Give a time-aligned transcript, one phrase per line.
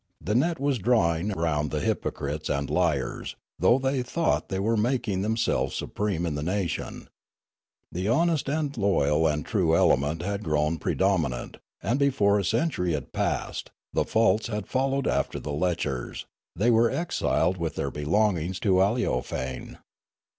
[0.29, 5.21] "The net was drawing round the hypocrites and liars, though they thought they were making
[5.21, 7.07] them selves supreme in the nation.
[7.91, 13.13] The honest and loyal and true element had grown predominant; and before a century had
[13.13, 16.25] passed, the false had followed after the lechers;
[16.55, 19.77] they were exiled with their belongings to Aleofane.